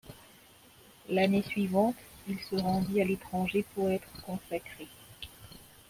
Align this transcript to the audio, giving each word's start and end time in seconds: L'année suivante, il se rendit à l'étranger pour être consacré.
L'année 1.09 1.43
suivante, 1.43 1.93
il 2.27 2.39
se 2.39 2.55
rendit 2.55 2.99
à 3.01 3.05
l'étranger 3.05 3.63
pour 3.75 3.87
être 3.91 4.11
consacré. 4.23 4.87